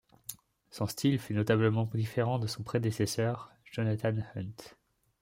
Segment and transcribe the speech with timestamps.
[0.71, 4.73] Son style fut notablement différent de son prédécesseur Jonathan Hunt.